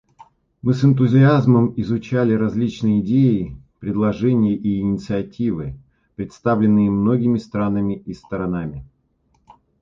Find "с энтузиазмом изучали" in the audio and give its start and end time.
0.73-2.33